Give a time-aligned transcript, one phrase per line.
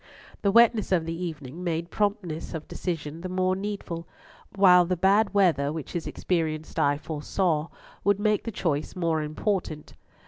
[0.41, 4.07] The wetness of the evening made promptness of decision the more needful,
[4.55, 7.67] while the bad weather which his experienced eye foresaw
[8.03, 9.93] would make the choice more important.